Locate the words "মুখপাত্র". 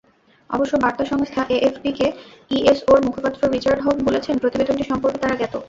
3.05-3.41